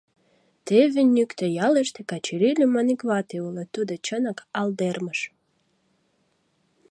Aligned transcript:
Теве 0.65 1.01
Нӱктӧ 1.15 1.45
ялыште 1.65 2.01
Качырий 2.09 2.55
лӱман 2.59 2.87
ик 2.93 3.01
вате 3.09 3.37
уло, 3.47 3.63
тудо 3.73 3.93
чынак 4.05 4.39
алдермыж. 4.59 5.19